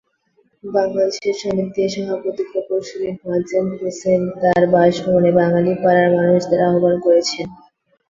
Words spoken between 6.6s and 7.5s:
আহ্বান করেছেন।